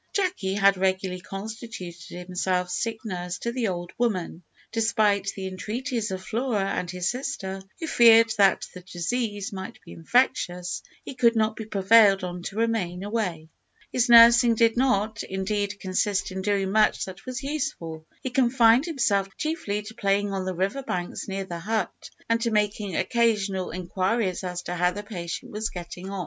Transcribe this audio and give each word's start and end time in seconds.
Jacky 0.13 0.55
had 0.55 0.77
regularly 0.77 1.21
constituted 1.21 2.17
himself 2.25 2.71
sick 2.71 3.05
nurse 3.05 3.37
to 3.37 3.51
the 3.51 3.67
old 3.67 3.93
woman. 3.99 4.41
Despite 4.71 5.29
the 5.35 5.45
entreaties 5.45 6.09
of 6.09 6.23
Flora 6.25 6.71
and 6.71 6.89
his 6.89 7.07
sister, 7.11 7.61
who 7.79 7.85
feared 7.85 8.33
that 8.39 8.65
the 8.73 8.81
disease 8.81 9.53
might 9.53 9.79
be 9.85 9.91
infectious, 9.91 10.81
he 11.05 11.13
could 11.13 11.35
not 11.35 11.55
be 11.55 11.65
prevailed 11.67 12.23
on 12.23 12.41
to 12.41 12.55
remain 12.57 13.03
away. 13.03 13.49
His 13.93 14.09
nursing 14.09 14.55
did 14.55 14.75
not, 14.75 15.21
indeed, 15.21 15.79
consist 15.79 16.31
in 16.31 16.41
doing 16.41 16.71
much 16.71 17.05
that 17.05 17.27
was 17.27 17.43
useful. 17.43 18.03
He 18.23 18.31
confined 18.31 18.85
himself 18.85 19.27
chiefly 19.37 19.83
to 19.83 19.93
playing 19.93 20.33
on 20.33 20.45
the 20.45 20.55
river 20.55 20.81
banks 20.81 21.27
near 21.27 21.45
the 21.45 21.59
hut, 21.59 22.09
and 22.27 22.41
to 22.41 22.49
making 22.49 22.95
occasional 22.95 23.69
inquiries 23.69 24.43
as 24.43 24.63
to 24.63 24.73
how 24.73 24.89
the 24.89 25.03
patient 25.03 25.51
was 25.51 25.69
getting 25.69 26.09
on. 26.09 26.19